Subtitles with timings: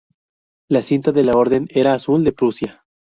[0.67, 2.83] La "cinta" de la Orden era azul de prusia.